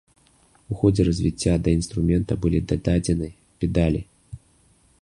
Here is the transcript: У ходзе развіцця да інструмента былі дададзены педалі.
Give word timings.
У 0.75 0.77
ходзе 0.79 1.01
развіцця 1.09 1.53
да 1.67 1.75
інструмента 1.81 2.39
былі 2.47 2.63
дададзены 2.73 3.27
педалі. 3.63 4.01